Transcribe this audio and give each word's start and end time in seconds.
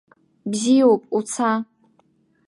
Бзиоуп, 0.53 1.03
уца. 1.19 1.51